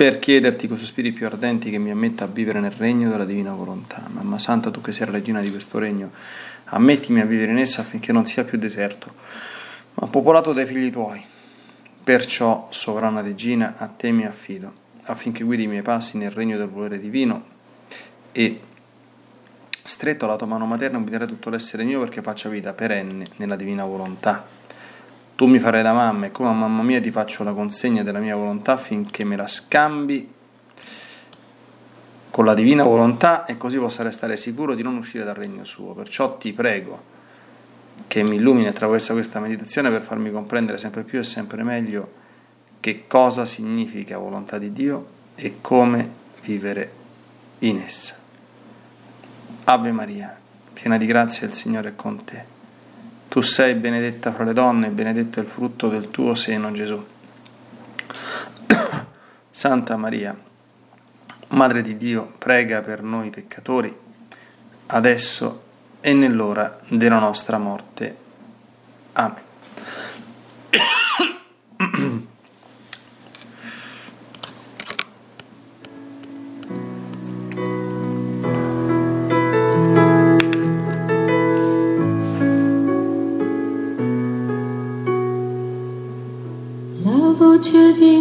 [0.00, 3.52] per chiederti con sospiri più ardenti che mi ammetta a vivere nel regno della divina
[3.52, 4.02] volontà.
[4.08, 6.10] Mamma Santa, tu che sei la regina di questo regno,
[6.64, 9.12] ammettimi a vivere in essa affinché non sia più deserto,
[9.96, 11.22] ma popolato dai figli tuoi.
[12.02, 14.72] Perciò, sovrana regina, a te mi affido,
[15.02, 17.44] affinché guidi i miei passi nel regno del volere divino
[18.32, 18.58] e,
[19.84, 23.84] stretto alla tua mano materna, guiderai tutto l'essere mio perché faccia vita perenne nella divina
[23.84, 24.59] volontà.
[25.40, 28.18] Tu mi farai da mamma e come a mamma mia ti faccio la consegna della
[28.18, 30.30] mia volontà finché me la scambi
[32.28, 35.94] con la divina volontà e così possa restare sicuro di non uscire dal regno suo.
[35.94, 37.02] Perciò ti prego
[38.06, 42.12] che mi illumini attraverso questa meditazione per farmi comprendere sempre più e sempre meglio
[42.78, 46.06] che cosa significa volontà di Dio e come
[46.42, 46.92] vivere
[47.60, 48.14] in essa.
[49.64, 50.38] Ave Maria,
[50.74, 52.58] piena di grazia, il Signore è con te.
[53.30, 57.00] Tu sei benedetta fra le donne e benedetto è il frutto del tuo seno, Gesù.
[59.52, 60.36] Santa Maria,
[61.50, 63.96] Madre di Dio, prega per noi peccatori,
[64.86, 65.62] adesso
[66.00, 68.16] e nell'ora della nostra morte.
[69.12, 69.42] Amen.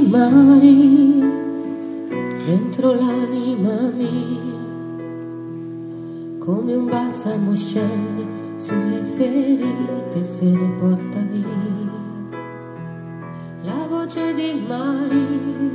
[0.10, 1.24] mari
[2.46, 4.58] dentro l'anima mia,
[6.40, 8.26] come un balsamo scende
[8.58, 11.48] sulle ferite se le porta via.
[13.62, 15.72] La voce di mari,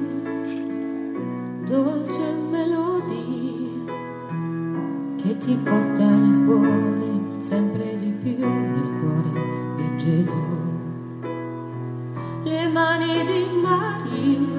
[1.66, 3.92] dolce melodia,
[5.16, 9.40] che ti porta il cuore sempre di più, il cuore
[9.76, 10.63] di Gesù
[12.84, 14.53] le mani di Maria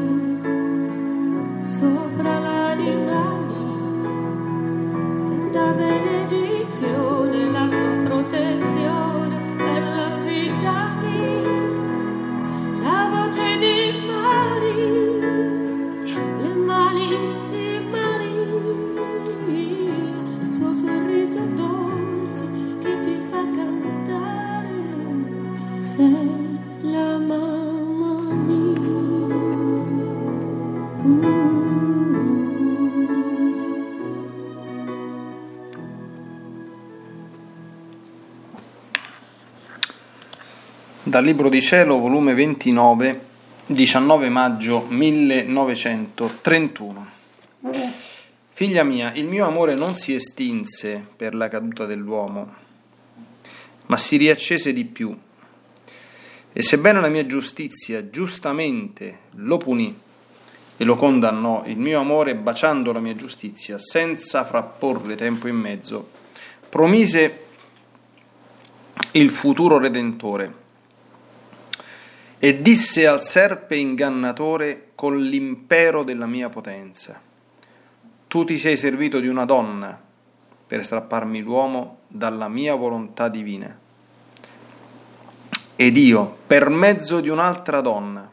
[41.16, 43.22] Dal Libro di Cielo, volume 29,
[43.68, 47.08] 19 maggio 1931.
[48.52, 52.54] Figlia mia, il mio amore non si estinse per la caduta dell'uomo,
[53.86, 55.18] ma si riaccese di più.
[56.52, 59.98] E sebbene la mia giustizia giustamente lo punì
[60.76, 66.10] e lo condannò, il mio amore, baciando la mia giustizia, senza frapporle tempo in mezzo,
[66.68, 67.46] promise
[69.12, 70.64] il futuro redentore
[72.38, 77.20] e disse al serpe ingannatore con l'impero della mia potenza,
[78.28, 79.98] tu ti sei servito di una donna
[80.68, 83.78] per strapparmi l'uomo dalla mia volontà divina.
[85.78, 88.32] Ed io, per mezzo di un'altra donna,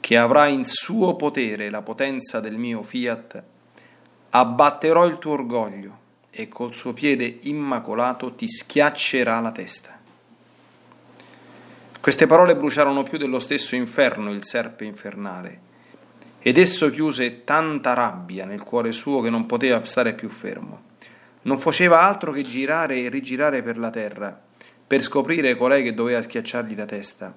[0.00, 3.42] che avrà in suo potere la potenza del mio fiat,
[4.30, 5.98] abbatterò il tuo orgoglio
[6.30, 10.00] e col suo piede immacolato ti schiaccerà la testa.
[12.02, 15.60] Queste parole bruciarono più dello stesso inferno il serpe infernale,
[16.40, 20.82] ed esso chiuse tanta rabbia nel cuore suo che non poteva stare più fermo.
[21.42, 24.36] Non faceva altro che girare e rigirare per la terra,
[24.84, 27.32] per scoprire colei che doveva schiacciargli la testa,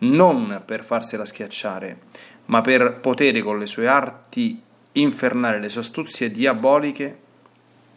[0.00, 2.00] non per farsela schiacciare,
[2.44, 4.62] ma per potere con le sue arti
[4.92, 7.18] infernali, le sue astuzie diaboliche,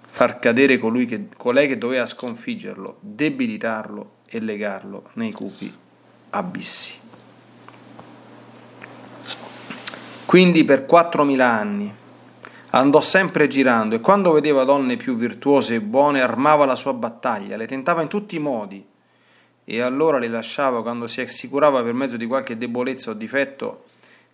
[0.08, 5.82] far cadere colui che, colei che doveva sconfiggerlo, debilitarlo e legarlo nei cupi
[6.34, 7.00] abissi.
[10.26, 11.94] Quindi per 4.000 anni
[12.72, 17.56] andò sempre girando e quando vedeva donne più virtuose e buone armava la sua battaglia,
[17.56, 18.84] le tentava in tutti i modi
[19.66, 23.86] e allora le lasciava quando si assicurava per mezzo di qualche debolezza o difetto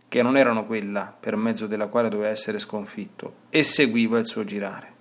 [0.07, 4.43] che non erano quella per mezzo della quale doveva essere sconfitto, e seguiva il suo
[4.43, 4.93] girare.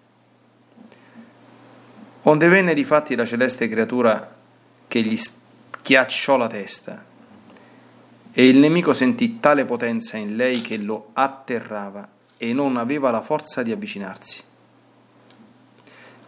[2.22, 4.36] Onde venne difatti la celeste creatura
[4.86, 5.16] che gli
[5.88, 7.02] schiacciò la testa,
[8.30, 12.06] e il nemico sentì tale potenza in lei che lo atterrava
[12.36, 14.42] e non aveva la forza di avvicinarsi.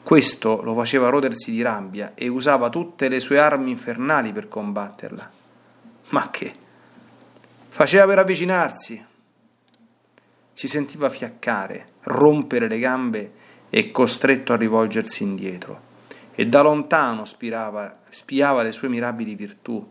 [0.02, 5.30] Questo lo faceva rodersi di rabbia e usava tutte le sue armi infernali per combatterla.
[6.08, 6.54] Ma che?
[7.68, 9.04] Faceva per avvicinarsi.
[10.54, 13.32] Si sentiva fiaccare, rompere le gambe
[13.68, 15.88] e costretto a rivolgersi indietro.
[16.34, 19.86] E da lontano spirava, spiava le sue mirabili virtù,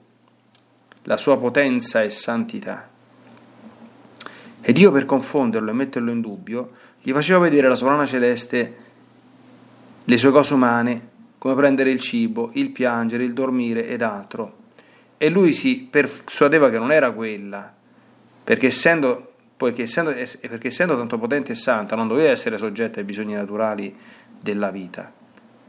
[1.03, 2.87] la sua potenza e santità.
[4.61, 6.71] Ed io per confonderlo e metterlo in dubbio,
[7.01, 8.75] gli facevo vedere la sovrana celeste
[10.03, 11.07] le sue cose umane,
[11.37, 14.57] come prendere il cibo, il piangere, il dormire ed altro.
[15.17, 17.73] E lui si persuadeva che non era quella,
[18.43, 23.05] perché essendo, poiché essendo, perché essendo tanto potente e santa non doveva essere soggetta ai
[23.05, 23.95] bisogni naturali
[24.41, 25.18] della vita.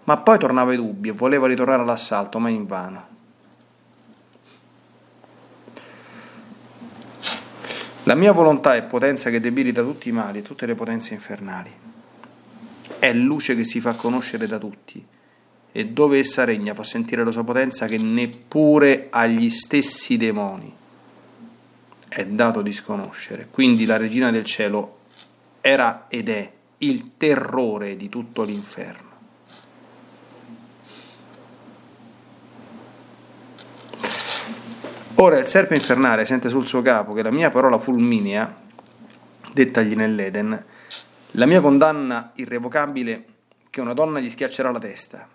[0.04, 3.08] Ma poi tornava ai dubbi e voleva ritornare all'assalto, ma invano.
[8.04, 11.88] La mia volontà è potenza che debilita tutti i mali e tutte le potenze infernali
[13.00, 15.04] è luce che si fa conoscere da tutti
[15.72, 20.72] e dove essa regna fa sentire la sua potenza che neppure agli stessi demoni
[22.06, 23.48] è dato disconoscere.
[23.50, 24.98] Quindi la regina del cielo
[25.60, 29.09] era ed è il terrore di tutto l'inferno.
[35.16, 38.54] Ora il serpe infernale sente sul suo capo che la mia parola fulminea,
[39.52, 40.64] dettagli nell'Eden,
[41.32, 43.24] la mia condanna irrevocabile
[43.68, 45.28] che una donna gli schiaccerà la testa.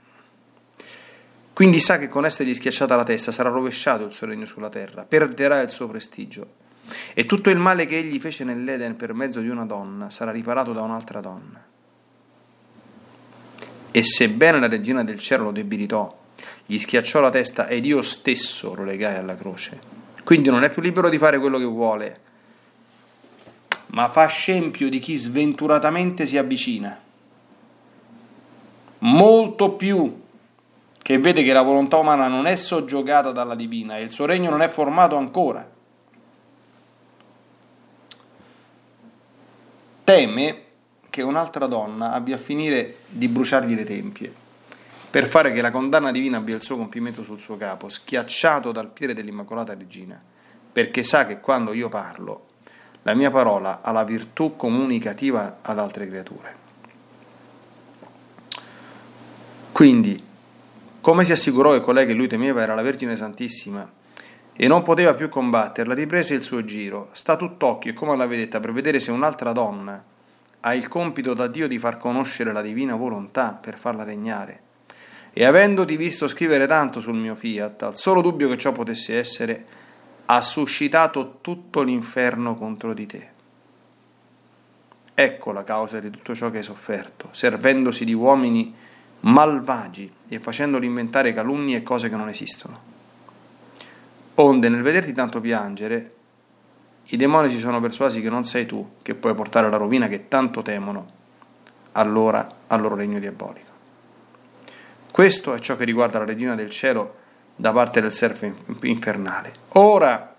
[1.53, 5.03] Quindi sa che con essergli schiacciata la testa sarà rovesciato il suo regno sulla terra,
[5.03, 6.63] perderà il suo prestigio
[7.13, 10.73] e tutto il male che egli fece nell'Eden per mezzo di una donna sarà riparato
[10.73, 11.63] da un'altra donna.
[13.91, 16.23] E sebbene la regina del cielo lo debilitò,
[16.65, 19.79] gli schiacciò la testa ed io stesso lo legai alla croce.
[20.23, 22.19] Quindi non è più libero di fare quello che vuole,
[23.87, 26.99] ma fa scempio di chi sventuratamente si avvicina.
[28.99, 30.23] Molto più
[30.97, 34.49] che vede che la volontà umana non è soggiogata dalla divina e il suo regno
[34.49, 35.69] non è formato ancora.
[40.03, 40.63] Teme
[41.11, 44.33] che un'altra donna abbia a finire di bruciargli le tempie,
[45.15, 48.91] per fare che la condanna divina abbia il suo compimento sul suo capo, schiacciato dal
[48.91, 50.21] piede dell'Immacolata Regina,
[50.73, 52.47] perché sa che quando io parlo
[53.03, 56.55] la mia parola ha la virtù comunicativa ad altre creature.
[59.71, 60.21] Quindi,
[60.99, 63.89] come si assicurò che colei che lui temeva era la Vergine Santissima
[64.51, 68.59] e non poteva più combatterla, riprese il suo giro, sta tutt'occhio e come alla vedetta
[68.59, 70.03] per vedere se un'altra donna
[70.59, 74.63] ha il compito da Dio di far conoscere la divina volontà per farla regnare.
[75.37, 79.65] E avendoti visto scrivere tanto sul mio fiat, al solo dubbio che ciò potesse essere,
[80.27, 83.29] ha suscitato tutto l'inferno contro di te.
[85.13, 88.73] Ecco la causa di tutto ciò che hai sofferto, servendosi di uomini
[89.19, 92.79] malvagi e facendoli inventare calunnie e cose che non esistono.
[94.35, 96.13] Onde nel vederti tanto piangere,
[97.07, 100.29] i demoni si sono persuasi che non sei tu che puoi portare la rovina che
[100.29, 101.07] tanto temono
[101.91, 103.74] allora al loro regno diabolico.
[105.15, 107.15] Questo è ciò che riguarda la regina del cielo
[107.55, 109.53] da parte del servo infernale.
[109.69, 110.35] Ora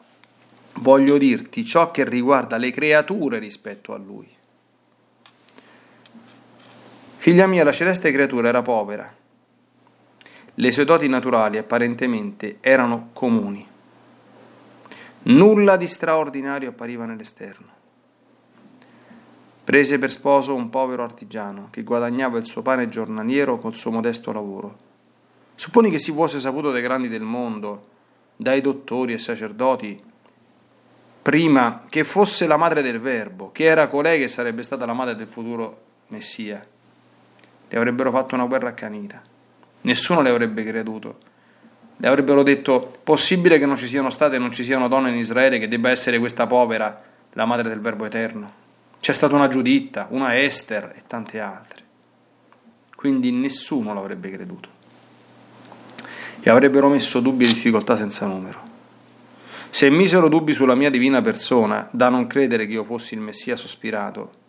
[0.75, 4.29] voglio dirti ciò che riguarda le creature rispetto a lui.
[7.17, 9.11] Figlia mia, la celeste creatura era povera.
[10.53, 13.67] Le sue doti naturali apparentemente erano comuni.
[15.23, 17.76] Nulla di straordinario appariva nell'esterno.
[19.67, 24.31] Prese per sposo un povero artigiano che guadagnava il suo pane giornaliero col suo modesto
[24.31, 24.77] lavoro
[25.57, 27.87] Supponi che si fosse saputo dai grandi del mondo,
[28.37, 30.01] dai dottori e sacerdoti,
[31.21, 35.17] prima che fosse la madre del Verbo, che era colei che sarebbe stata la madre
[35.17, 36.65] del futuro Messia.
[37.69, 39.21] Le avrebbero fatto una guerra accanita.
[39.81, 41.19] Nessuno le avrebbe creduto.
[41.97, 45.17] Le avrebbero detto: possibile che non ci siano state e non ci siano donne in
[45.17, 48.66] Israele che debba essere questa povera la madre del Verbo eterno.
[49.01, 51.85] C'è stata una Giuditta, una Esther e tante altre.
[52.95, 54.69] Quindi nessuno l'avrebbe creduto
[56.41, 58.61] e avrebbero messo dubbi e difficoltà senza numero.
[59.69, 63.57] Se misero dubbi sulla mia divina persona, da non credere che io fossi il Messia
[63.57, 64.45] sospirato,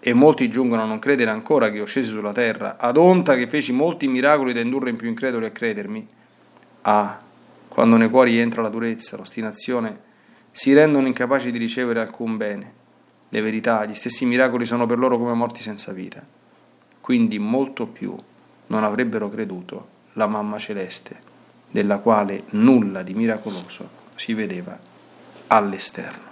[0.00, 3.46] e molti giungono a non credere ancora che io scesi sulla terra, ad onta che
[3.46, 6.08] feci molti miracoli da indurre in più increduli a credermi,
[6.82, 7.20] ah,
[7.68, 10.00] quando nei cuori entra la durezza, l'ostinazione,
[10.50, 12.72] si rendono incapaci di ricevere alcun bene,
[13.30, 16.20] le verità, gli stessi miracoli sono per loro come morti senza vita.
[17.00, 18.14] Quindi molto più
[18.66, 21.28] non avrebbero creduto la mamma celeste,
[21.70, 24.78] della quale nulla di miracoloso si vedeva
[25.46, 26.28] all'esterno.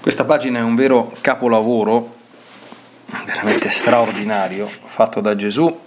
[0.00, 2.16] Questa pagina è un vero capolavoro,
[3.26, 5.86] veramente straordinario, fatto da Gesù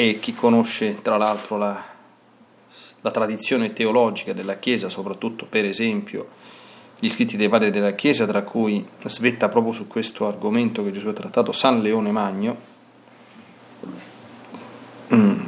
[0.00, 1.84] e chi conosce tra l'altro la,
[3.00, 6.28] la tradizione teologica della Chiesa, soprattutto per esempio
[7.00, 11.08] gli scritti dei padri della Chiesa, tra cui svetta proprio su questo argomento che Gesù
[11.08, 12.56] ha trattato San Leone Magno,
[15.12, 15.40] mm,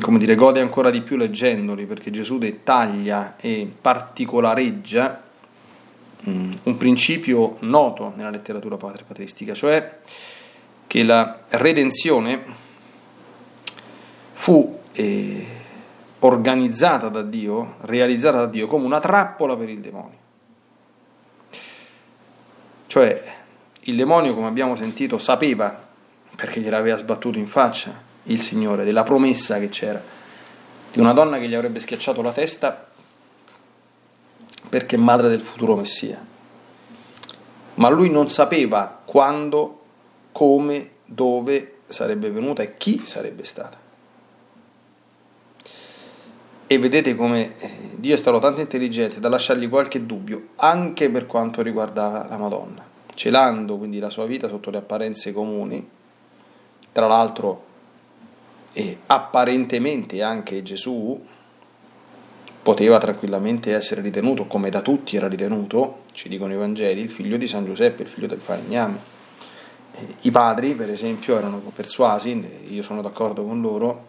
[0.00, 5.22] come dire, gode ancora di più leggendoli perché Gesù dettaglia e particolareggia
[6.26, 9.98] mm, un principio noto nella letteratura patristica, cioè
[10.86, 12.64] che la redenzione
[14.46, 15.44] fu eh,
[16.20, 20.18] organizzata da Dio, realizzata da Dio come una trappola per il demonio.
[22.86, 23.34] Cioè
[23.80, 25.76] il demonio, come abbiamo sentito, sapeva,
[26.36, 27.92] perché gliel'aveva sbattuto in faccia
[28.24, 30.00] il Signore, della promessa che c'era,
[30.92, 32.86] di una donna che gli avrebbe schiacciato la testa
[34.68, 36.24] perché madre del futuro Messia.
[37.74, 39.80] Ma lui non sapeva quando,
[40.30, 43.85] come, dove sarebbe venuta e chi sarebbe stata.
[46.68, 51.26] E vedete come eh, Dio è stato tanto intelligente da lasciargli qualche dubbio anche per
[51.26, 55.88] quanto riguardava la Madonna, celando quindi la sua vita sotto le apparenze comuni.
[56.90, 57.64] Tra l'altro,
[58.72, 61.24] e apparentemente anche Gesù
[62.62, 67.36] poteva tranquillamente essere ritenuto, come da tutti era ritenuto, ci dicono i Vangeli, il figlio
[67.36, 68.98] di San Giuseppe, il figlio del falegname.
[70.22, 74.06] I padri, per esempio, erano persuasi, io sono d'accordo con loro,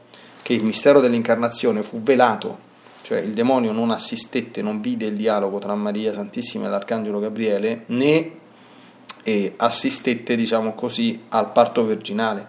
[0.48, 2.58] che il mistero dell'incarnazione fu velato,
[3.02, 7.84] cioè il demonio non assistette, non vide il dialogo tra Maria Santissima e l'Arcangelo Gabriele,
[7.88, 8.32] né
[9.24, 12.48] eh, assistette, diciamo così, al parto virginale.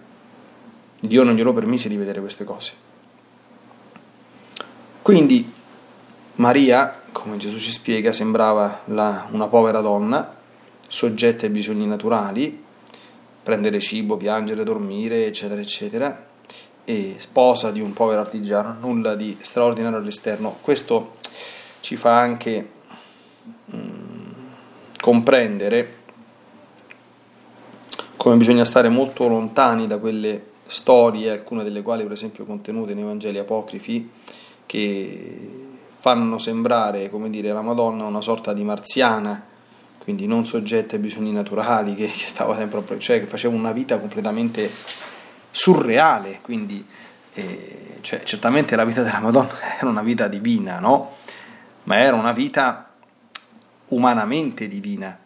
[1.01, 2.71] Dio non glielo permise di vedere queste cose.
[5.01, 5.51] Quindi
[6.35, 10.37] Maria, come Gesù ci spiega, sembrava la, una povera donna,
[10.87, 12.63] soggetta ai bisogni naturali,
[13.43, 16.27] prendere cibo, piangere, dormire, eccetera, eccetera,
[16.89, 20.57] e sposa di un povero artigiano, nulla di straordinario all'esterno.
[20.59, 21.17] Questo
[21.81, 22.69] ci fa anche
[23.65, 24.31] mh, mm,
[24.99, 25.97] comprendere
[28.17, 33.03] come bisogna stare molto lontani da quelle storie, alcune delle quali per esempio contenute nei
[33.03, 34.09] Vangeli apocrifi,
[34.65, 35.37] che
[35.95, 39.45] fanno sembrare, come dire, la Madonna una sorta di marziana,
[39.99, 44.71] quindi non soggetta ai bisogni naturali, che, che cioè che faceva una vita completamente
[45.51, 46.85] surreale, quindi
[47.33, 51.17] eh, cioè, certamente la vita della Madonna era una vita divina, no?
[51.83, 52.91] Ma era una vita
[53.87, 55.17] umanamente divina,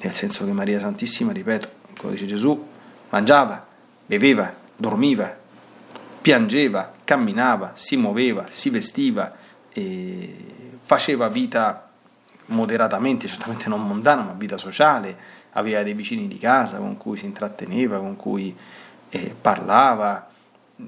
[0.00, 2.66] nel senso che Maria Santissima, ripeto, come dice Gesù,
[3.08, 3.66] mangiava,
[4.04, 5.34] beveva, dormiva,
[6.20, 9.34] piangeva, camminava, si muoveva, si vestiva,
[10.84, 11.88] faceva vita
[12.46, 15.16] moderatamente, certamente non mondana, ma vita sociale,
[15.52, 18.56] aveva dei vicini di casa con cui si intratteneva, con cui
[19.08, 20.28] eh, parlava,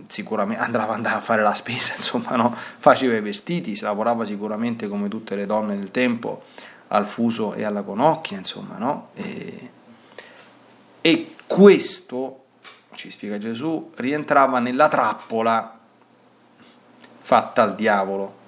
[0.09, 2.55] sicuramente andava, andava, a fare la spesa, insomma, no?
[2.55, 6.45] faceva i vestiti, lavorava sicuramente come tutte le donne del tempo
[6.89, 9.09] al fuso e alla conocchia, insomma, no?
[9.15, 9.71] e,
[11.01, 12.45] e questo,
[12.95, 15.79] ci spiega Gesù, rientrava nella trappola
[17.21, 18.39] fatta al diavolo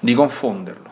[0.00, 0.91] di confonderlo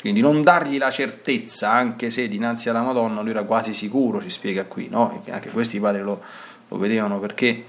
[0.00, 4.30] quindi non dargli la certezza, anche se dinanzi alla Madonna lui era quasi sicuro, ci
[4.30, 5.22] spiega qui, no?
[5.28, 6.22] Anche questi padri lo,
[6.68, 7.64] lo vedevano perché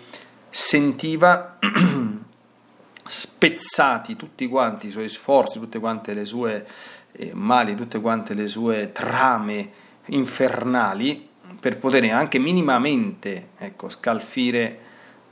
[0.49, 1.57] sentiva
[3.05, 6.67] spezzati tutti quanti i suoi sforzi, tutte quante le sue
[7.13, 9.71] eh, mali, tutte quante le sue trame
[10.05, 11.27] infernali
[11.59, 14.79] per poter anche minimamente ecco, scalfire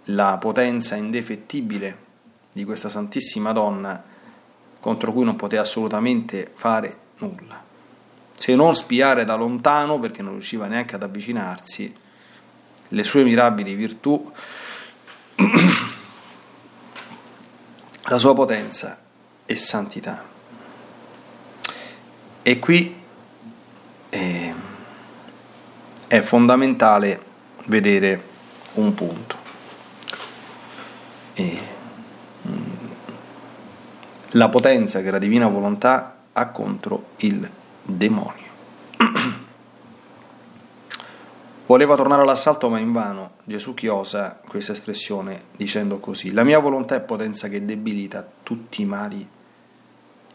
[0.05, 2.05] la potenza indefettibile
[2.51, 4.15] di questa Santissima Donna
[4.79, 7.63] contro cui non poteva assolutamente fare nulla,
[8.38, 11.93] se non spiare da lontano perché non riusciva neanche ad avvicinarsi
[12.89, 14.31] le sue mirabili virtù,
[18.03, 19.01] la sua potenza
[19.46, 20.24] e santità.
[22.41, 22.96] E qui
[24.10, 24.55] eh,
[26.07, 27.22] è fondamentale
[27.65, 28.24] vedere
[28.75, 29.36] un punto.
[31.34, 31.75] E,
[34.31, 37.50] la potenza che la divina volontà ha contro il
[37.81, 38.46] demonio.
[41.65, 43.31] Voleva tornare all'assalto ma invano.
[43.43, 48.86] Gesù chiosa questa espressione dicendo così, la mia volontà è potenza che debilita tutti i
[48.86, 49.27] mali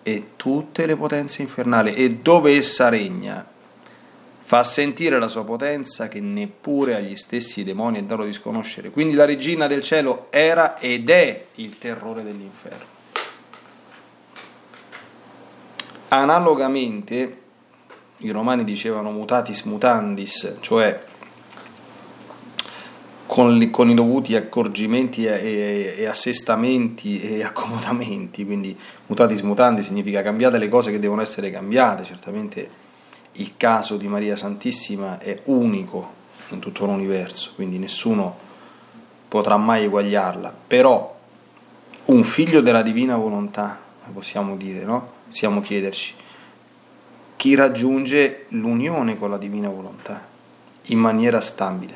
[0.02, 3.46] e tutte le potenze infernali e dove essa regna
[4.44, 8.90] fa sentire la sua potenza che neppure agli stessi demoni è dato di sconoscere.
[8.90, 12.91] Quindi la regina del cielo era ed è il terrore dell'inferno.
[16.12, 17.38] Analogamente,
[18.18, 21.04] i romani dicevano mutatis mutandis, cioè
[23.24, 30.20] con, con i dovuti accorgimenti e, e, e, assestamenti e accomodamenti, quindi mutatis mutandis significa
[30.20, 32.70] cambiate le cose che devono essere cambiate, certamente
[33.32, 36.12] il caso di Maria Santissima è unico
[36.50, 38.36] in tutto l'universo, quindi nessuno
[39.28, 41.18] potrà mai eguagliarla, però
[42.04, 43.78] un figlio della divina volontà,
[44.12, 45.20] possiamo dire, no?
[45.32, 46.12] Possiamo chiederci
[47.36, 50.28] chi raggiunge l'unione con la divina volontà
[50.88, 51.94] in maniera stabile.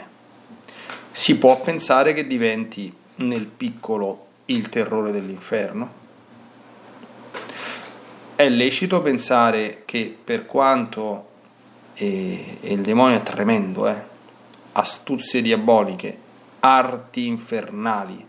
[1.13, 5.91] Si può pensare che diventi nel piccolo il terrore dell'inferno?
[8.35, 11.29] È lecito pensare che per quanto
[11.93, 14.03] e, il demonio è tremendo, eh,
[14.73, 16.19] astuzie diaboliche,
[16.61, 18.27] arti infernali,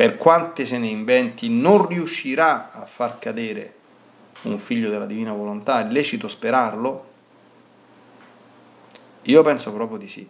[0.00, 3.74] per quante se ne inventi, non riuscirà a far cadere
[4.44, 7.08] un figlio della divina volontà, è lecito sperarlo?
[9.20, 10.26] Io penso proprio di sì.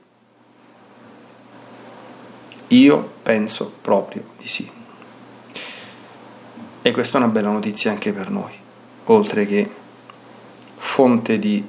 [2.66, 4.68] Io penso proprio di sì.
[6.82, 8.52] E questa è una bella notizia anche per noi,
[9.04, 9.70] oltre che
[10.78, 11.64] fonte di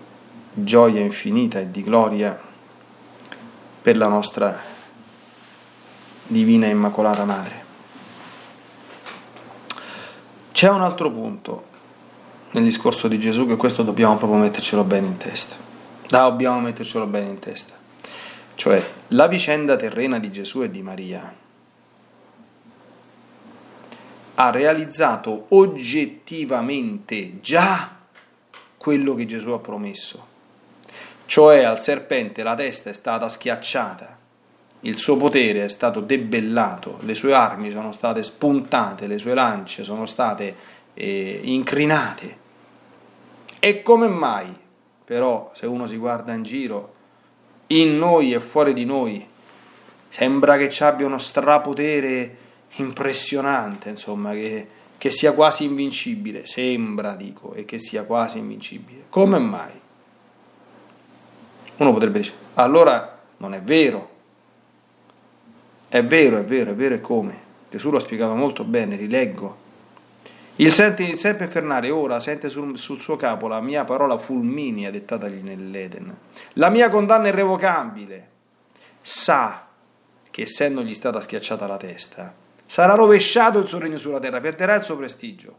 [0.51, 2.35] gioia infinita e di gloria
[3.79, 4.59] per la nostra
[6.25, 7.60] divina immacolata Madre.
[10.61, 11.65] C'è un altro punto
[12.51, 15.55] nel discorso di Gesù che questo dobbiamo proprio mettercelo bene in testa.
[16.07, 17.73] Dobbiamo mettercelo bene in testa.
[18.53, 21.33] Cioè, la vicenda terrena di Gesù e di Maria
[24.35, 27.95] ha realizzato oggettivamente già
[28.77, 30.27] quello che Gesù ha promesso.
[31.25, 34.15] Cioè al serpente la testa è stata schiacciata,
[34.81, 39.83] il suo potere è stato debellato, le sue armi sono state spuntate, le sue lance
[39.83, 40.55] sono state
[40.93, 42.37] eh, incrinate.
[43.59, 44.51] E come mai,
[45.05, 46.93] però, se uno si guarda in giro,
[47.67, 49.25] in noi e fuori di noi,
[50.09, 52.37] sembra che ci abbia uno strapotere
[52.75, 54.67] impressionante, insomma, che,
[54.97, 59.03] che sia quasi invincibile, sembra, dico, e che sia quasi invincibile.
[59.09, 59.79] Come mai?
[61.77, 64.10] Uno potrebbe dire, allora non è vero.
[65.91, 67.37] È vero, è vero, è vero e come?
[67.69, 69.57] Gesù lo spiegato molto bene, rileggo.
[70.55, 76.15] Il serpe infernale ora sente sul, sul, suo capo la mia parola fulminea dettatagli nell'Eden.
[76.53, 78.29] La mia condanna irrevocabile.
[79.01, 79.67] Sa
[80.29, 82.33] che essendogli stata schiacciata la testa,
[82.65, 85.57] sarà rovesciato il suo regno sulla terra, perderà il suo prestigio.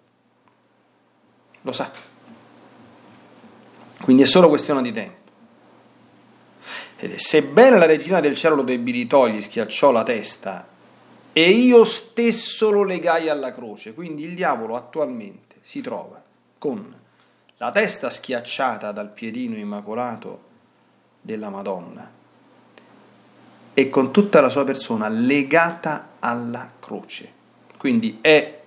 [1.60, 1.90] Lo sa.
[4.00, 5.21] Quindi è solo questione di tempo.
[7.16, 10.68] Sebbene la regina del cielo lo debilitò, gli schiacciò la testa,
[11.32, 16.22] e io stesso lo legai alla croce, quindi il diavolo attualmente si trova
[16.58, 16.94] con
[17.56, 20.50] la testa schiacciata dal piedino immacolato
[21.20, 22.10] della Madonna
[23.74, 27.32] e con tutta la sua persona legata alla croce.
[27.78, 28.61] Quindi è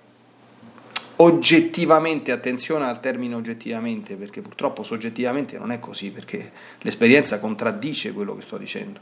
[1.16, 8.36] oggettivamente, attenzione al termine oggettivamente, perché purtroppo soggettivamente non è così, perché l'esperienza contraddice quello
[8.36, 9.00] che sto dicendo.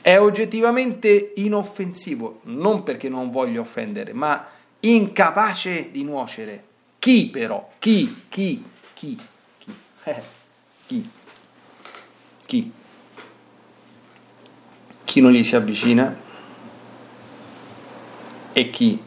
[0.00, 4.46] È oggettivamente inoffensivo, non perché non voglio offendere, ma
[4.80, 6.64] incapace di nuocere.
[6.98, 7.72] Chi però?
[7.78, 8.22] Chi?
[8.28, 8.64] Chi?
[8.94, 9.18] Chi?
[9.58, 9.74] Chi?
[10.04, 10.22] Eh,
[10.86, 11.10] chi?
[12.46, 12.72] Chi?
[15.10, 16.16] chi non gli si avvicina
[18.52, 19.02] e chi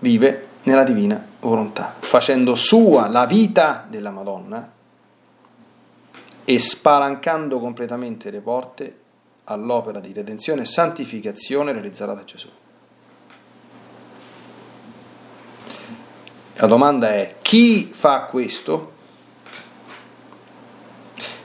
[0.00, 4.70] vive nella divina volontà, facendo sua la vita della Madonna
[6.44, 8.98] e spalancando completamente le porte
[9.44, 12.48] all'opera di redenzione e santificazione realizzata da Gesù.
[16.56, 18.92] La domanda è chi fa questo?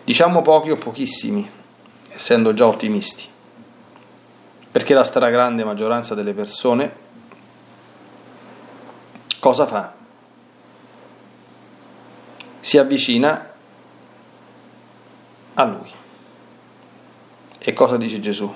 [0.04, 1.50] Diciamo pochi o pochissimi,
[2.14, 3.34] essendo già ottimisti
[4.76, 6.94] perché la stragrande maggioranza delle persone
[9.46, 9.94] cosa fa?
[12.62, 13.52] Si avvicina
[15.54, 15.92] a lui.
[17.60, 18.52] E cosa dice Gesù?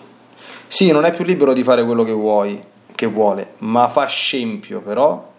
[0.67, 2.59] Sì, non è più libero di fare quello che vuoi,
[2.95, 5.31] che vuole, ma fa scempio però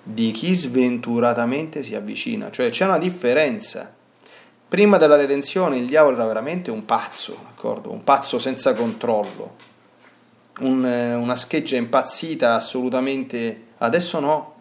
[0.00, 3.94] di chi sventuratamente si avvicina, cioè c'è una differenza
[4.68, 7.92] Prima della redenzione il diavolo era veramente un pazzo, d'accordo?
[7.92, 9.54] un pazzo senza controllo,
[10.58, 13.65] un, eh, una scheggia impazzita assolutamente...
[13.78, 14.54] Adesso no.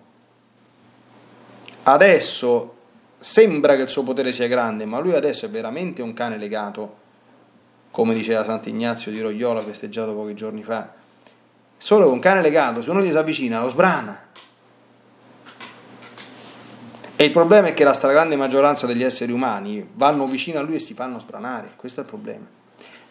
[1.83, 2.75] Adesso
[3.19, 7.03] sembra che il suo potere sia grande, ma lui adesso è veramente un cane legato,
[7.91, 10.89] come diceva Sant'Ignazio di Rogliola festeggiato pochi giorni fa.
[11.77, 14.23] Solo un cane legato, se uno gli si avvicina, lo sbrana.
[17.17, 20.75] E il problema è che la stragrande maggioranza degli esseri umani vanno vicino a lui
[20.75, 22.45] e si fanno sbranare, questo è il problema.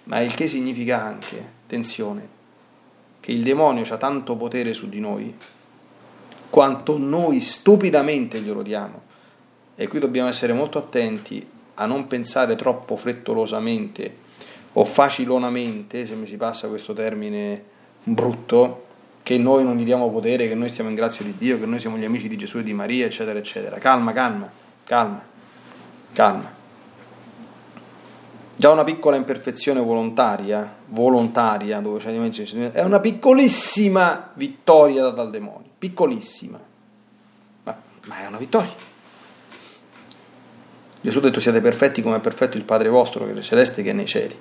[0.04, 2.28] Ma il che significa anche, attenzione,
[3.20, 5.34] che il demonio ha tanto potere su di noi,
[6.54, 9.02] quanto noi stupidamente glielo diamo.
[9.74, 14.18] E qui dobbiamo essere molto attenti a non pensare troppo frettolosamente
[14.74, 17.60] o facilonamente, se mi si passa questo termine
[18.04, 18.84] brutto,
[19.24, 21.80] che noi non gli diamo potere, che noi stiamo in grazia di Dio, che noi
[21.80, 23.78] siamo gli amici di Gesù e di Maria, eccetera, eccetera.
[23.78, 24.48] Calma, calma,
[24.84, 25.22] calma,
[26.12, 26.63] calma.
[28.56, 35.30] Già una piccola imperfezione volontaria, volontaria, dove c'è di è una piccolissima vittoria data dal
[35.30, 36.60] demonio, piccolissima,
[37.64, 38.92] ma, ma è una vittoria.
[41.00, 43.90] Gesù ha detto siate perfetti come è perfetto il Padre vostro che è celeste che
[43.90, 44.38] è nei cieli.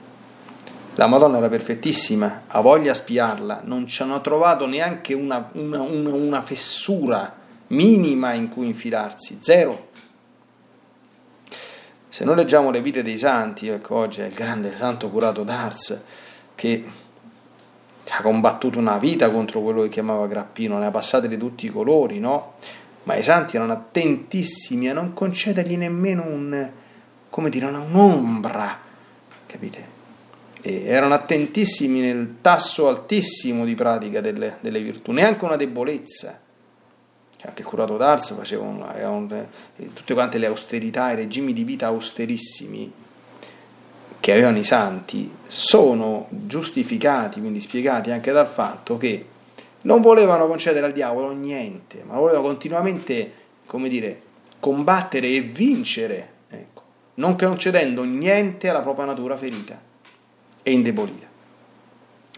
[0.96, 6.14] La Madonna era perfettissima, ha voglia spiarla, non ci hanno trovato neanche una, una, una,
[6.14, 7.36] una fessura
[7.68, 9.90] minima in cui infilarsi, zero.
[12.14, 16.04] Se noi leggiamo le vite dei santi, ecco oggi è il grande santo curato d'Ars
[16.54, 16.86] che
[18.08, 21.72] ha combattuto una vita contro quello che chiamava Grappino, ne ha passate di tutti i
[21.72, 22.58] colori, no?
[23.06, 26.70] Ma i santi erano attentissimi a non concedergli nemmeno un,
[27.32, 28.78] come dire, un'ombra,
[29.48, 30.02] capite?
[30.62, 36.43] e erano attentissimi nel tasso altissimo di pratica delle, delle virtù, neanche una debolezza.
[37.44, 39.46] Cioè, anche il curato d'Ars faceva un, un,
[39.94, 42.90] tutte quante le austerità, i regimi di vita austerissimi
[44.22, 49.26] che avevano i santi sono giustificati, quindi spiegati anche dal fatto che
[49.82, 53.34] non volevano concedere al diavolo niente, ma volevano continuamente,
[53.66, 54.22] come dire,
[54.62, 56.82] combattere e vincere, ecco,
[57.16, 59.78] non concedendo niente alla propria natura ferita
[60.64, 61.28] e indebolita.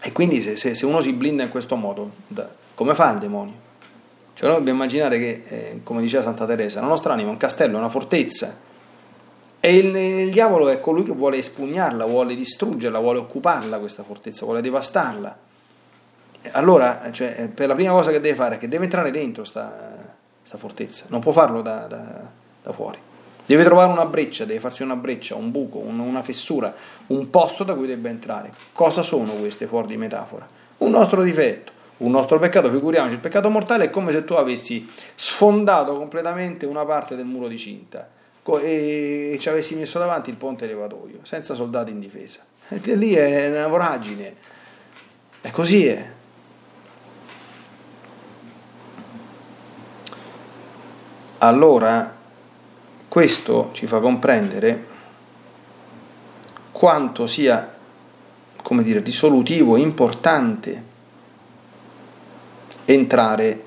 [0.02, 3.18] E quindi se, se, se, uno si blinda in questo modo, da, come fa il
[3.18, 3.65] demonio?
[4.36, 7.76] Cioè dobbiamo immaginare che, eh, come diceva Santa Teresa, la nostra anima è un castello,
[7.76, 8.54] è una fortezza,
[9.58, 14.44] e il, il, diavolo è colui che vuole espugnarla, vuole distruggerla, vuole occuparla questa fortezza,
[14.44, 15.38] vuole devastarla.
[16.50, 19.96] Allora, cioè, per la prima cosa che deve fare è che deve entrare dentro questa
[20.58, 22.04] fortezza, non può farlo da, da,
[22.62, 22.98] da fuori.
[23.46, 26.74] Deve trovare una breccia, deve farsi una breccia, un buco, una fessura,
[27.06, 28.52] un posto da cui debba entrare.
[28.74, 30.46] Cosa sono queste fuori di metafora?
[30.78, 34.88] Un nostro difetto, un nostro peccato, figuriamoci, il peccato mortale è come se tu avessi
[35.14, 38.08] sfondato completamente una parte del muro di cinta
[38.60, 42.44] e ci avessi messo davanti il ponte elevatoio, senza soldati in difesa.
[42.68, 44.34] E lì è una voragine.
[45.40, 46.10] E così è.
[51.38, 52.14] Allora,
[53.08, 54.94] questo ci fa comprendere
[56.72, 57.74] quanto sia,
[58.62, 60.94] come dire, risolutivo importante
[62.86, 63.62] entrare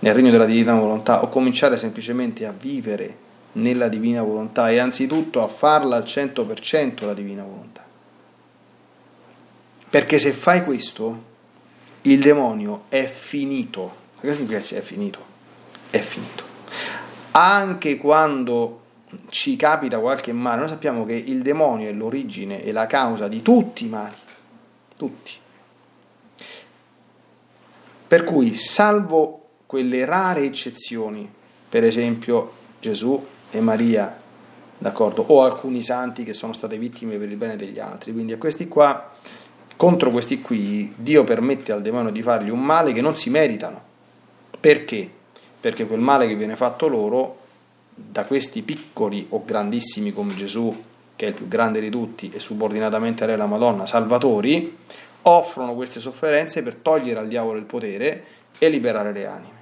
[0.00, 5.42] nel regno della divina volontà o cominciare semplicemente a vivere nella divina volontà e anzitutto
[5.42, 7.84] a farla al 100% la divina volontà.
[9.88, 11.24] Perché se fai questo,
[12.02, 14.06] il demonio è finito.
[14.20, 15.18] Che significa è finito?
[15.88, 16.48] È finito
[17.38, 18.80] anche quando
[19.28, 23.42] ci capita qualche male, noi sappiamo che il demonio è l'origine e la causa di
[23.42, 24.14] tutti i mali,
[24.96, 25.32] tutti.
[28.08, 31.30] Per cui, salvo quelle rare eccezioni,
[31.68, 34.18] per esempio Gesù e Maria,
[34.78, 38.38] d'accordo, o alcuni santi che sono state vittime per il bene degli altri, quindi a
[38.38, 39.12] questi qua,
[39.76, 43.80] contro questi qui, Dio permette al demonio di fargli un male che non si meritano.
[44.58, 45.16] Perché?
[45.60, 47.36] perché quel male che viene fatto loro
[47.94, 50.84] da questi piccoli o grandissimi come Gesù,
[51.16, 54.76] che è il più grande di tutti, e subordinatamente a lei la Madonna, salvatori,
[55.28, 58.24] offrono queste sofferenze per togliere al diavolo il potere
[58.58, 59.56] e liberare le anime.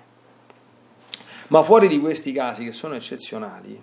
[1.49, 3.81] Ma fuori di questi casi che sono eccezionali,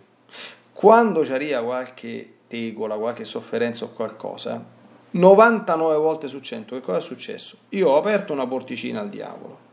[0.74, 4.64] quando ci arriva qualche tegola, qualche sofferenza o qualcosa,
[5.12, 7.58] 99 volte su 100 che cosa è successo?
[7.70, 9.72] Io ho aperto una porticina al diavolo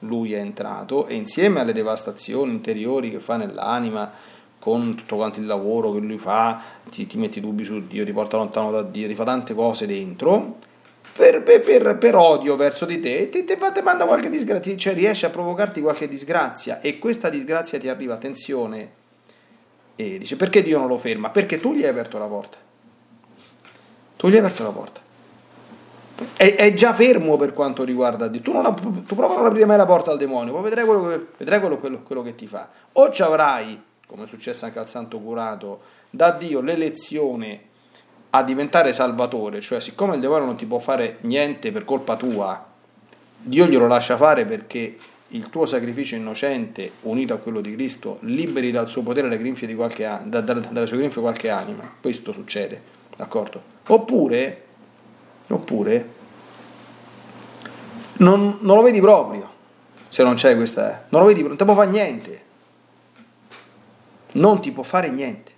[0.00, 4.10] lui è entrato e insieme alle devastazioni interiori che fa nell'anima
[4.58, 8.12] con tutto quanto il lavoro che lui fa, ti, ti metti dubbi su Dio, ti
[8.12, 10.56] porta lontano da Dio, ti fa tante cose dentro,
[11.16, 14.94] per, per, per, per odio verso di te, ti, ti, ti manda qualche disgrazia, cioè
[14.94, 18.92] riesce a provocarti qualche disgrazia e questa disgrazia ti arriva, attenzione,
[19.96, 21.30] E dice, perché Dio non lo ferma?
[21.30, 22.58] Perché tu gli hai aperto la porta.
[24.16, 25.00] Tu gli hai aperto la porta.
[26.36, 28.42] È, è già fermo per quanto riguarda Dio.
[28.42, 31.08] Tu, non, tu prova a non aprire mai la porta al demonio, poi vedrai quello
[31.08, 32.68] che, vedrai quello, quello, quello che ti fa.
[32.92, 37.74] O ci avrai, come è successo anche al santo curato, da Dio l'elezione
[38.36, 42.64] a diventare salvatore, cioè siccome il demonio non ti può fare niente per colpa tua,
[43.38, 48.70] Dio glielo lascia fare perché il tuo sacrificio innocente unito a quello di Cristo liberi
[48.70, 51.82] dal suo potere le grinfie di qualche, da, da, dalle sue grinfie qualche anima.
[52.00, 52.80] Questo succede,
[53.16, 53.62] d'accordo?
[53.88, 54.64] Oppure,
[55.46, 56.14] oppure
[58.18, 59.50] non, non, lo vedi proprio
[60.08, 62.44] se non c'è questa, non lo vedi, non ti può fare niente.
[64.32, 65.52] Non ti può fare niente.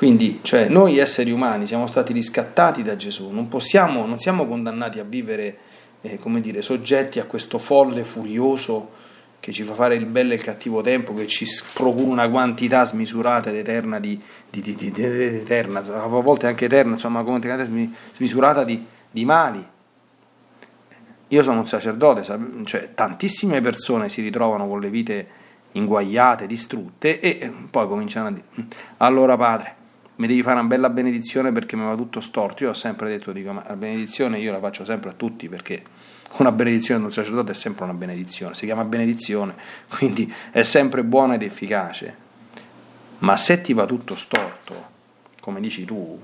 [0.00, 4.98] Quindi, cioè, noi esseri umani siamo stati riscattati da Gesù, non, possiamo, non siamo condannati
[4.98, 5.58] a vivere,
[6.00, 8.92] eh, come dire, soggetti a questo folle furioso
[9.40, 12.86] che ci fa fare il bello e il cattivo tempo, che ci procura una quantità
[12.86, 18.64] smisurata ed eterna di, di, di, di eterna, a volte anche eterna, insomma, come smisurata
[18.64, 19.62] di, di mali.
[21.28, 22.22] Io sono un sacerdote,
[22.64, 25.28] cioè tantissime persone si ritrovano con le vite
[25.72, 28.44] inguagliate, distrutte e poi cominciano a dire,
[28.96, 29.74] allora padre,
[30.20, 32.64] mi devi fare una bella benedizione perché mi va tutto storto.
[32.64, 35.82] Io ho sempre detto, dico, ma la benedizione io la faccio sempre a tutti perché
[36.36, 39.54] una benedizione di un sacerdote è sempre una benedizione, si chiama benedizione,
[39.88, 42.28] quindi è sempre buona ed efficace.
[43.20, 44.74] Ma se ti va tutto storto,
[45.40, 46.20] come dici tu,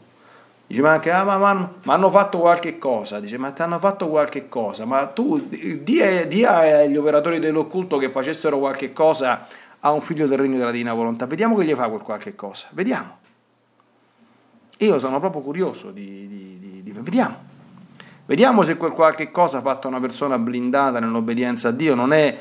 [0.66, 3.78] dici ma, anche, ah, ma, ma, ma hanno fatto qualche cosa, dice ma ti hanno
[3.78, 9.46] fatto qualche cosa, ma tu di, di agli operatori dell'occulto che facessero qualche cosa
[9.80, 12.66] a un figlio del regno della divina volontà, vediamo che gli fa quel qualche cosa,
[12.72, 13.24] vediamo.
[14.78, 17.54] Io sono proprio curioso di, di, di, di vediamo.
[18.26, 22.38] Vediamo se quel qualche cosa fatta una persona blindata nell'obbedienza a Dio non è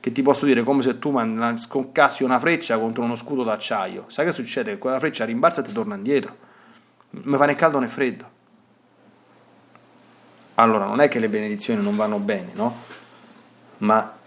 [0.00, 1.16] che ti posso dire come se tu
[1.56, 4.06] sconcassi una freccia contro uno scudo d'acciaio.
[4.08, 4.72] Sai che succede?
[4.72, 6.36] Che quella freccia rimbalza e ti torna indietro.
[7.10, 8.38] Non fa né caldo né freddo.
[10.54, 12.76] Allora, non è che le benedizioni non vanno bene, no?
[13.78, 14.18] Ma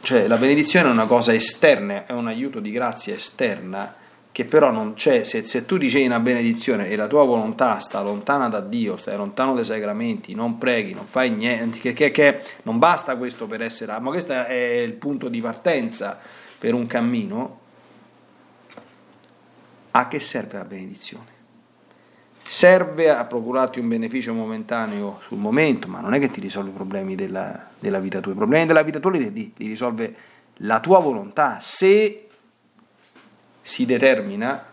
[0.00, 3.92] cioè, la benedizione è una cosa esterna, è un aiuto di grazia esterna
[4.36, 8.02] che però non c'è, se, se, tu ricevi una benedizione e la tua volontà sta
[8.02, 12.42] lontana da Dio, stai lontano dai sacramenti, non preghi, non fai niente, che, che, che
[12.64, 16.18] non basta questo per essere, ma questo è il punto di partenza
[16.58, 17.60] per un cammino,
[19.92, 21.28] a che serve la benedizione?
[22.42, 26.74] Serve a procurarti un beneficio momentaneo sul momento, ma non è che ti risolve i
[26.74, 30.14] problemi della, della vita tua, i problemi della vita tua li, li risolve
[30.56, 32.25] la tua volontà, se
[33.66, 34.64] si determina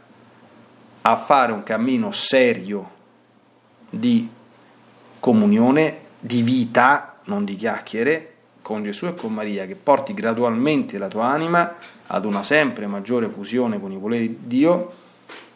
[1.02, 2.92] a fare un cammino serio
[3.90, 4.30] di
[5.20, 11.08] comunione, di vita, non di chiacchiere, con Gesù e con Maria, che porti gradualmente la
[11.08, 11.76] tua anima
[12.06, 14.94] ad una sempre maggiore fusione con i voleri di Dio,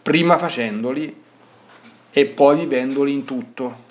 [0.02, 1.24] prima facendoli
[2.10, 3.86] e poi vivendoli in tutto.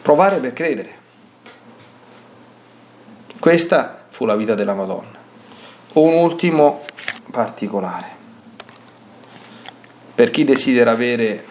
[0.00, 0.94] Provare per credere.
[3.38, 5.13] Questa fu la vita della Madonna.
[5.94, 6.82] Un ultimo
[7.30, 8.08] particolare.
[10.14, 11.44] Per chi desidera avere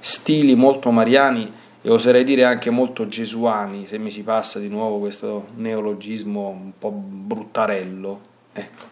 [0.00, 1.50] stili molto mariani
[1.80, 6.72] e oserei dire anche molto gesuani, se mi si passa di nuovo questo neologismo un
[6.78, 8.20] po' bruttarello.
[8.52, 8.84] Ecco.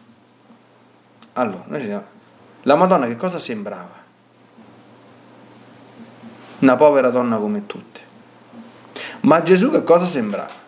[1.34, 2.06] Allora,
[2.62, 4.02] la Madonna che cosa sembrava?
[6.60, 8.00] Una povera donna come tutte.
[9.20, 10.63] Ma Gesù che cosa sembrava?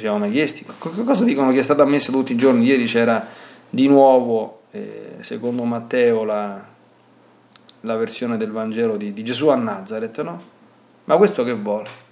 [0.00, 2.64] Siamo mai chiesti, cosa dicono che è stata ammessa tutti i giorni?
[2.64, 3.26] Ieri c'era
[3.68, 6.64] di nuovo, eh, secondo Matteo, la,
[7.80, 10.42] la, versione del Vangelo di, di, Gesù a Nazareth, no?
[11.04, 12.08] Ma questo che vuole?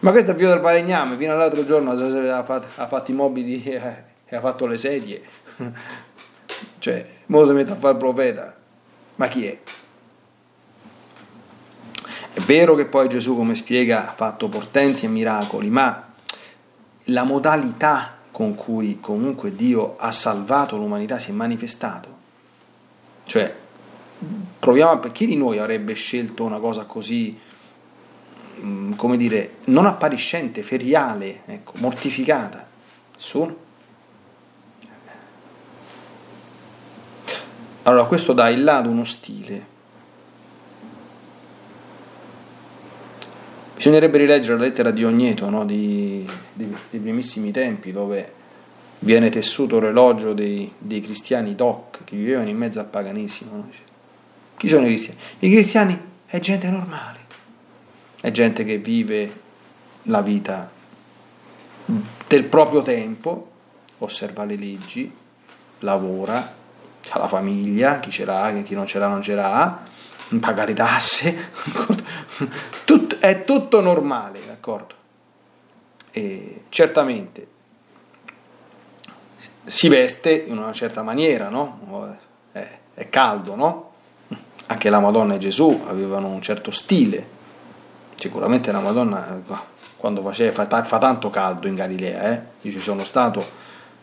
[0.00, 3.14] Ma questo è il figlio del falegname, fino all'altro giorno ha fatto, ha fatto i
[3.14, 3.76] mobili e
[4.36, 5.22] ha fatto le sedie.
[6.78, 8.54] cioè, mo si mette a fare il profeta.
[9.16, 9.58] Ma chi è?
[12.34, 16.11] È vero che poi Gesù, come spiega, ha fatto portenti e miracoli, ma
[17.04, 22.20] la modalità con cui comunque Dio ha salvato l'umanità si è manifestato.
[23.24, 23.54] Cioè,
[24.58, 27.38] proviamo a chi di noi avrebbe scelto una cosa così,
[28.60, 32.66] mm, come dire, non appariscente, feriale, ecco, mortificata?
[33.14, 33.70] Nessuno.
[37.84, 39.71] Allora, questo dà il lato uno stile
[43.82, 45.64] Bisognerebbe rileggere la lettera di Ogneto no?
[45.64, 48.32] di, di, dei primissimi tempi dove
[49.00, 53.56] viene tessuto l'elogio dei, dei, cristiani doc che vivevano in mezzo al paganesimo.
[53.56, 53.68] No?
[54.56, 55.18] Chi sono i cristiani?
[55.40, 57.18] I cristiani è gente normale,
[58.20, 59.40] è gente che vive
[60.02, 60.70] la vita
[62.28, 63.50] del proprio tempo,
[63.98, 65.12] osserva le leggi,
[65.80, 66.54] lavora,
[67.08, 69.82] ha la famiglia, chi ce l'ha, chi non ce l'ha non ce l'ha,
[70.38, 71.50] paga le tasse,
[73.22, 74.94] è tutto normale, d'accordo?
[76.10, 77.46] E certamente
[79.64, 82.18] si veste in una certa maniera, no?
[82.50, 83.90] È, è caldo, no?
[84.66, 87.24] Anche la Madonna e Gesù avevano un certo stile.
[88.16, 89.40] Sicuramente la Madonna,
[89.96, 92.40] quando faceva, fa, fa tanto caldo in Galilea, eh?
[92.62, 93.44] io ci sono stato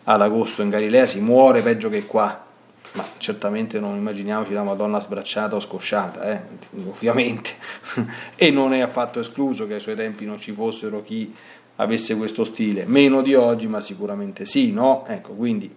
[0.06, 2.46] ad agosto in Galilea, si muore peggio che qua,
[2.94, 6.42] ma certamente non immaginiamoci la Madonna sbracciata o scosciata, eh?
[6.88, 7.52] ovviamente,
[8.36, 11.34] e non è affatto escluso che ai suoi tempi non ci fossero chi
[11.76, 15.06] avesse questo stile, meno di oggi, ma sicuramente sì, no?
[15.08, 15.74] Ecco, quindi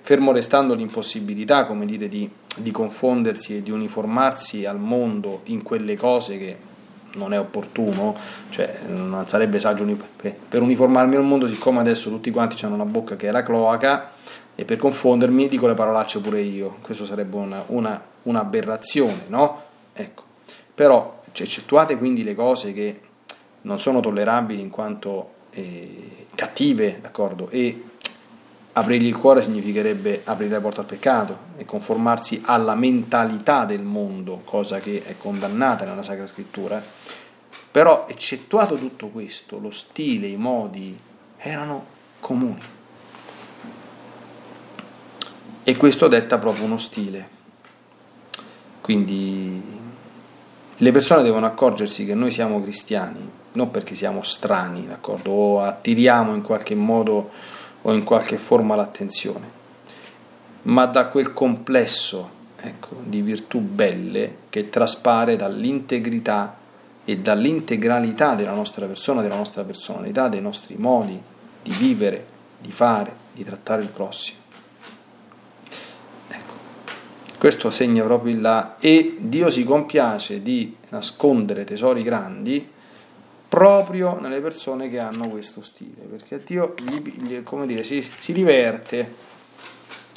[0.00, 5.96] fermo restando l'impossibilità, come dire, di, di confondersi e di uniformarsi al mondo in quelle
[5.96, 6.56] cose che
[7.14, 8.16] non è opportuno,
[8.50, 9.84] cioè non sarebbe saggio
[10.16, 14.12] per uniformarmi al mondo, siccome adesso tutti quanti hanno una bocca che è la cloaca,
[14.54, 19.62] e per confondermi dico le parolacce pure io, questo sarebbe una, una, un'aberrazione, no?
[19.92, 20.22] Ecco,
[20.74, 23.00] però eccettuate quindi le cose che
[23.62, 27.48] non sono tollerabili in quanto eh, cattive, d'accordo?
[27.50, 27.84] E
[28.72, 34.40] aprirgli il cuore significherebbe aprire la porta al peccato e conformarsi alla mentalità del mondo,
[34.44, 36.82] cosa che è condannata nella Sacra Scrittura.
[37.70, 40.98] Però, eccettuato tutto questo, lo stile, i modi
[41.38, 41.84] erano
[42.20, 42.60] comuni.
[45.64, 47.40] E questo detta proprio uno stile.
[48.80, 49.62] Quindi
[50.76, 55.30] le persone devono accorgersi che noi siamo cristiani, non perché siamo strani, d'accordo?
[55.30, 57.30] O attiriamo in qualche modo
[57.82, 59.50] o in qualche forma l'attenzione,
[60.62, 66.56] ma da quel complesso ecco, di virtù belle che traspare dall'integrità
[67.04, 71.20] e dall'integralità della nostra persona, della nostra personalità, dei nostri modi
[71.62, 72.24] di vivere,
[72.58, 74.41] di fare, di trattare il prossimo.
[77.42, 82.64] Questo segna proprio là e Dio si compiace di nascondere tesori grandi
[83.48, 86.74] proprio nelle persone che hanno questo stile, perché Dio
[87.42, 89.12] come dire, si, si diverte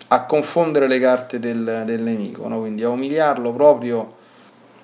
[0.09, 2.59] a confondere le carte del, del nemico, no?
[2.59, 4.17] quindi a umiliarlo proprio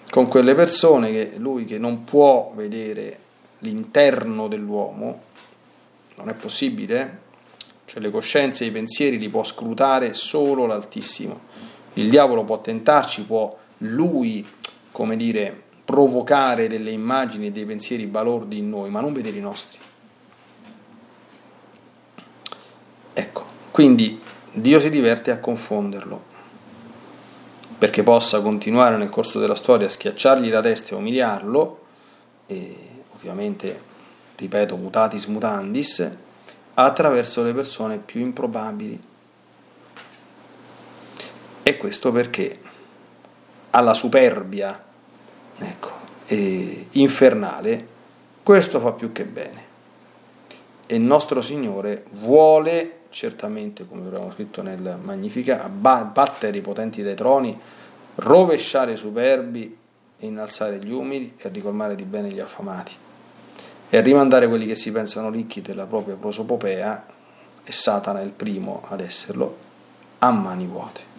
[0.09, 3.19] con quelle persone che lui che non può vedere
[3.59, 5.21] l'interno dell'uomo,
[6.15, 7.19] non è possibile,
[7.85, 11.49] cioè le coscienze e i pensieri li può scrutare solo l'Altissimo
[11.93, 14.47] il diavolo può tentarci, può lui,
[14.91, 19.41] come dire, provocare delle immagini e dei pensieri balordi in noi, ma non vedere i
[19.41, 19.79] nostri.
[23.13, 24.21] Ecco, quindi
[24.53, 26.29] Dio si diverte a confonderlo,
[27.77, 31.79] perché possa continuare nel corso della storia a schiacciargli la testa e umiliarlo,
[32.47, 32.75] e
[33.15, 33.81] ovviamente,
[34.35, 36.09] ripeto, mutatis mutandis,
[36.73, 39.09] attraverso le persone più improbabili
[41.71, 42.59] e questo perché
[43.71, 44.83] alla superbia
[45.57, 45.91] ecco,
[46.91, 47.87] infernale
[48.43, 49.69] questo fa più che bene.
[50.85, 57.15] E il nostro Signore vuole, certamente, come abbiamo scritto nel Magnifica, battere i potenti dai
[57.15, 57.57] troni,
[58.15, 59.77] rovesciare i superbi,
[60.19, 62.93] innalzare gli umili e ricolmare di bene gli affamati
[63.89, 67.05] e rimandare quelli che si pensano ricchi della propria prosopopea,
[67.63, 69.57] e Satana è il primo ad esserlo,
[70.19, 71.10] a mani vuote.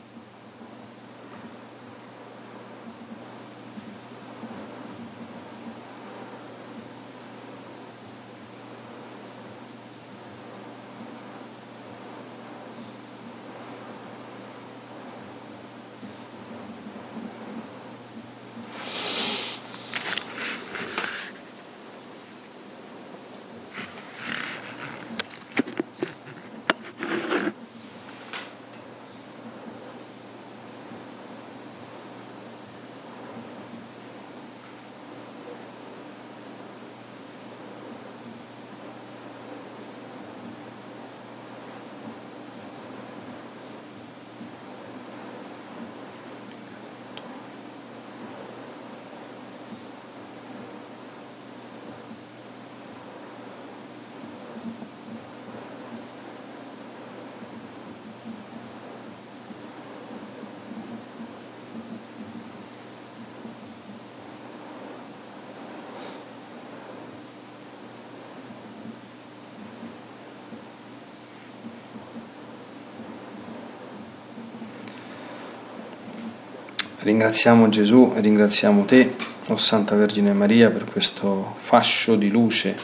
[77.02, 79.16] Ringraziamo Gesù e ringraziamo te,
[79.48, 82.76] o Santa Vergine Maria, per questo fascio di luce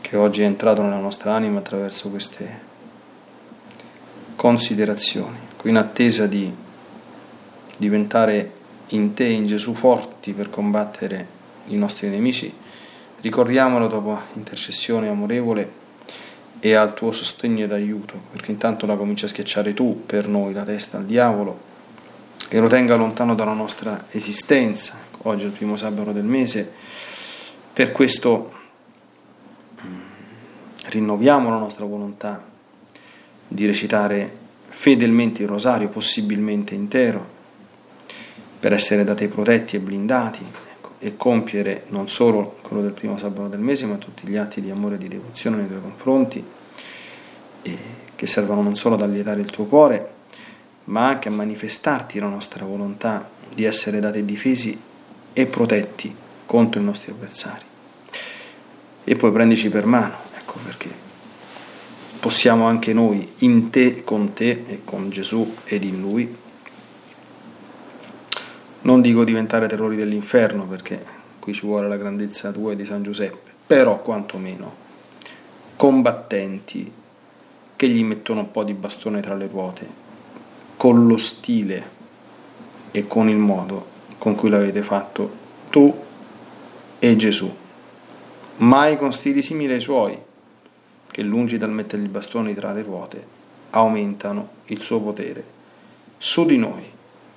[0.00, 2.60] che oggi è entrato nella nostra anima attraverso queste
[4.36, 6.48] considerazioni, in attesa di
[7.76, 8.52] diventare
[8.90, 11.26] in te, in Gesù, forti per combattere
[11.70, 12.54] i nostri nemici,
[13.20, 15.72] ricordiamolo dopo intercessione amorevole
[16.60, 20.52] e al tuo sostegno ed aiuto, perché intanto la comincia a schiacciare tu per noi
[20.52, 21.70] la testa al diavolo
[22.54, 24.98] e lo tenga lontano dalla nostra esistenza.
[25.22, 26.70] Oggi è il primo sabato del mese,
[27.72, 28.52] per questo
[29.82, 30.00] mm,
[30.88, 32.44] rinnoviamo la nostra volontà
[33.48, 34.36] di recitare
[34.68, 37.26] fedelmente il rosario, possibilmente intero,
[38.60, 43.16] per essere da te protetti e blindati ecco, e compiere non solo quello del primo
[43.16, 46.44] sabato del mese, ma tutti gli atti di amore e di devozione nei tuoi confronti,
[48.14, 50.20] che servono non solo ad allietare il tuo cuore,
[50.84, 54.78] ma anche a manifestarti la nostra volontà di essere da te difesi
[55.32, 56.14] e protetti
[56.46, 57.64] contro i nostri avversari.
[59.04, 60.90] E poi prendici per mano, ecco perché
[62.20, 66.36] possiamo anche noi, in te, con te e con Gesù ed in Lui,
[68.82, 71.04] non dico diventare terrori dell'inferno perché
[71.38, 74.80] qui ci vuole la grandezza tua e di San Giuseppe, però quantomeno
[75.76, 76.92] combattenti
[77.74, 79.86] che gli mettono un po' di bastone tra le ruote,
[80.82, 81.90] con lo stile
[82.90, 83.86] e con il modo
[84.18, 85.30] con cui l'avete fatto
[85.70, 85.96] tu
[86.98, 87.54] e Gesù,
[88.56, 90.18] mai con stili simili ai suoi,
[91.08, 93.24] che lungi dal mettere i bastoni tra le ruote,
[93.70, 95.44] aumentano il suo potere
[96.18, 96.84] su di noi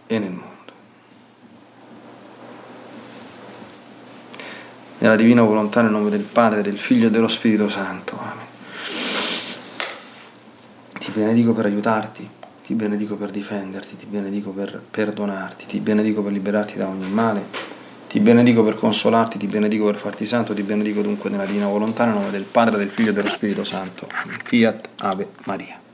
[0.07, 0.53] e nel mondo.
[4.97, 8.17] nella divina volontà, nel nome del Padre, del Figlio e dello Spirito Santo.
[8.17, 8.45] Amen.
[10.97, 12.34] Ti benedico per aiutarti,
[12.65, 17.43] ti benedico per difenderti, ti benedico per perdonarti, ti benedico per liberarti da ogni male,
[18.07, 22.05] ti benedico per consolarti, ti benedico per farti santo, ti benedico dunque nella divina volontà,
[22.05, 24.07] nel nome del Padre, del Figlio e dello Spirito Santo.
[24.09, 25.84] Fiat Ave Maria.